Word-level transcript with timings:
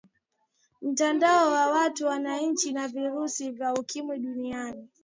mtandao 0.81 1.51
wa 1.51 1.67
watu 1.71 2.05
wanaoishi 2.05 2.71
na 2.73 2.87
virusi 2.87 3.51
vya 3.51 3.73
ukimwi 3.73 4.19
duniani 4.19 4.89